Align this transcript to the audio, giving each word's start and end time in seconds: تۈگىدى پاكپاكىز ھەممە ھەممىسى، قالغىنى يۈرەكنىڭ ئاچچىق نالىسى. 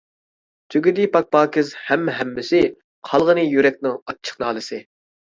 تۈگىدى 0.75 1.05
پاكپاكىز 1.17 1.71
ھەممە 1.91 2.17
ھەممىسى، 2.23 2.65
قالغىنى 3.13 3.47
يۈرەكنىڭ 3.55 4.05
ئاچچىق 4.05 4.47
نالىسى. 4.47 4.87